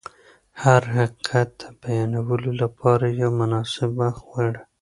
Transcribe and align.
هر 0.63 0.81
حقیقت 0.95 1.49
د 1.61 1.63
بیانولو 1.81 2.51
لپاره 2.61 3.05
یو 3.21 3.29
مناسب 3.41 3.89
وخت 4.01 4.21
غواړي. 4.29 4.61